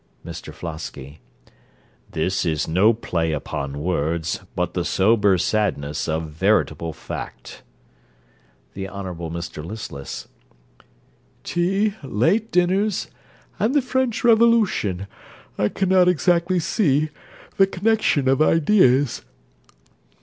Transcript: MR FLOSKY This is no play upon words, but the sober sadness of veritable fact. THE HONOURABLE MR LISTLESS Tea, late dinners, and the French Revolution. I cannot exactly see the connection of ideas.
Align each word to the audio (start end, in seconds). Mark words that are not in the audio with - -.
MR 0.25 0.51
FLOSKY 0.51 1.19
This 2.13 2.43
is 2.43 2.67
no 2.67 2.91
play 2.91 3.33
upon 3.33 3.77
words, 3.83 4.39
but 4.55 4.73
the 4.73 4.83
sober 4.83 5.37
sadness 5.37 6.07
of 6.09 6.27
veritable 6.31 6.91
fact. 6.91 7.61
THE 8.73 8.87
HONOURABLE 8.89 9.29
MR 9.29 9.63
LISTLESS 9.63 10.27
Tea, 11.43 11.93
late 12.01 12.51
dinners, 12.51 13.11
and 13.59 13.75
the 13.75 13.81
French 13.83 14.23
Revolution. 14.23 15.05
I 15.59 15.69
cannot 15.69 16.07
exactly 16.07 16.57
see 16.57 17.09
the 17.57 17.67
connection 17.67 18.27
of 18.27 18.41
ideas. 18.41 19.21